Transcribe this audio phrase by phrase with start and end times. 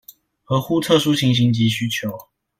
[0.43, 2.17] 合乎特殊情形及需求